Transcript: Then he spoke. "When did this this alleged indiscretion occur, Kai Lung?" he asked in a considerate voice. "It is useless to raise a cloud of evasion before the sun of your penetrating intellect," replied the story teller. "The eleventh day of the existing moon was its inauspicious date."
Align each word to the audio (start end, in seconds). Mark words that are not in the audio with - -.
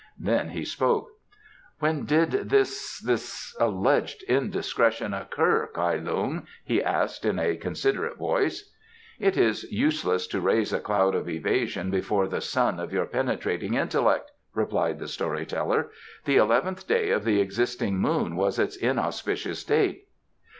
Then 0.17 0.49
he 0.49 0.65
spoke. 0.65 1.09
"When 1.77 2.05
did 2.05 2.49
this 2.49 2.99
this 3.01 3.55
alleged 3.59 4.23
indiscretion 4.23 5.13
occur, 5.13 5.69
Kai 5.75 5.97
Lung?" 5.97 6.47
he 6.63 6.81
asked 6.83 7.23
in 7.23 7.37
a 7.37 7.55
considerate 7.55 8.17
voice. 8.17 8.71
"It 9.19 9.37
is 9.37 9.71
useless 9.71 10.25
to 10.29 10.41
raise 10.41 10.73
a 10.73 10.79
cloud 10.79 11.13
of 11.13 11.29
evasion 11.29 11.91
before 11.91 12.27
the 12.27 12.41
sun 12.41 12.79
of 12.79 12.91
your 12.91 13.05
penetrating 13.05 13.75
intellect," 13.75 14.31
replied 14.55 14.97
the 14.97 15.07
story 15.07 15.45
teller. 15.45 15.91
"The 16.25 16.37
eleventh 16.37 16.87
day 16.87 17.11
of 17.11 17.23
the 17.23 17.39
existing 17.39 17.99
moon 17.99 18.35
was 18.35 18.57
its 18.57 18.75
inauspicious 18.75 19.63
date." 19.63 20.07